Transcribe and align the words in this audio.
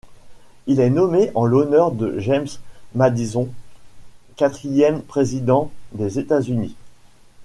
Il 0.65 0.79
est 0.79 0.89
nommé 0.89 1.29
en 1.35 1.45
l'honneur 1.45 1.91
de 1.91 2.17
James 2.17 2.47
Madison, 2.95 3.49
quatrième 4.35 5.03
président 5.03 5.69
des 5.93 6.17
États-Unis. 6.17 6.75